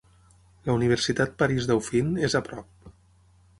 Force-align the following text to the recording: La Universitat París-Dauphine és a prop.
La 0.69 0.75
Universitat 0.77 1.35
París-Dauphine 1.43 2.25
és 2.31 2.39
a 2.39 2.45
prop. 2.51 2.91